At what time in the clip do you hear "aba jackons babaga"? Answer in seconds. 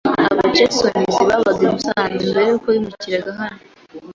0.31-1.61